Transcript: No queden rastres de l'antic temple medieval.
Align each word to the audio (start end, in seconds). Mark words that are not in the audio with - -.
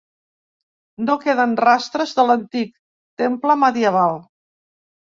No 1.09 1.17
queden 1.25 1.53
rastres 1.67 2.15
de 2.21 2.27
l'antic 2.31 2.75
temple 3.25 3.63
medieval. 3.69 4.21